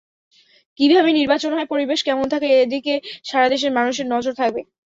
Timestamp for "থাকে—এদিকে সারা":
2.33-3.47